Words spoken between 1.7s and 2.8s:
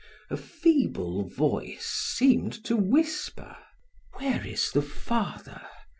seemed to